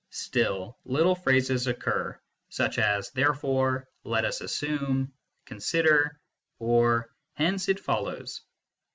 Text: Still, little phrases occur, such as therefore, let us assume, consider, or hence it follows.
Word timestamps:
Still, 0.09 0.79
little 0.83 1.13
phrases 1.13 1.67
occur, 1.67 2.19
such 2.49 2.79
as 2.79 3.11
therefore, 3.11 3.87
let 4.03 4.25
us 4.25 4.41
assume, 4.41 5.13
consider, 5.45 6.19
or 6.57 7.13
hence 7.35 7.69
it 7.69 7.79
follows. 7.79 8.41